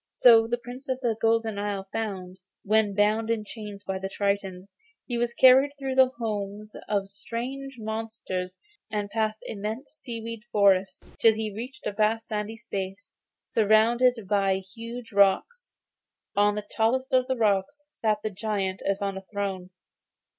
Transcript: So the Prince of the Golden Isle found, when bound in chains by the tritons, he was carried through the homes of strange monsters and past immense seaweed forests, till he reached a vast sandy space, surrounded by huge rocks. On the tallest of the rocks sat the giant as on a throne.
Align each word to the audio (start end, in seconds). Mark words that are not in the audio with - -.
So 0.15 0.47
the 0.47 0.57
Prince 0.57 0.89
of 0.89 0.99
the 1.01 1.15
Golden 1.21 1.59
Isle 1.59 1.87
found, 1.93 2.39
when 2.63 2.95
bound 2.95 3.29
in 3.29 3.43
chains 3.45 3.83
by 3.83 3.99
the 3.99 4.09
tritons, 4.09 4.67
he 5.05 5.15
was 5.19 5.35
carried 5.35 5.73
through 5.77 5.93
the 5.93 6.09
homes 6.17 6.75
of 6.89 7.07
strange 7.07 7.75
monsters 7.77 8.57
and 8.89 9.11
past 9.11 9.43
immense 9.43 9.91
seaweed 9.91 10.41
forests, 10.51 11.03
till 11.19 11.35
he 11.35 11.53
reached 11.53 11.85
a 11.85 11.91
vast 11.91 12.25
sandy 12.25 12.57
space, 12.57 13.11
surrounded 13.45 14.25
by 14.27 14.55
huge 14.55 15.11
rocks. 15.11 15.71
On 16.35 16.55
the 16.55 16.65
tallest 16.67 17.13
of 17.13 17.27
the 17.27 17.37
rocks 17.37 17.85
sat 17.91 18.23
the 18.23 18.31
giant 18.31 18.81
as 18.81 19.03
on 19.03 19.19
a 19.19 19.25
throne. 19.31 19.69